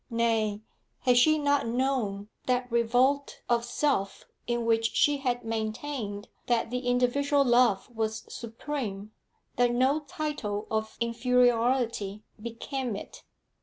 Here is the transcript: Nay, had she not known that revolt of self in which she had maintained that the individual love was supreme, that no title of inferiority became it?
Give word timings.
Nay, 0.09 0.61
had 1.01 1.15
she 1.15 1.37
not 1.37 1.67
known 1.67 2.29
that 2.47 2.71
revolt 2.71 3.43
of 3.47 3.63
self 3.63 4.25
in 4.47 4.65
which 4.65 4.95
she 4.95 5.17
had 5.17 5.45
maintained 5.45 6.27
that 6.47 6.71
the 6.71 6.87
individual 6.87 7.45
love 7.45 7.87
was 7.95 8.25
supreme, 8.27 9.11
that 9.57 9.71
no 9.71 9.99
title 9.99 10.65
of 10.71 10.97
inferiority 10.99 12.23
became 12.41 12.95
it? 12.95 13.23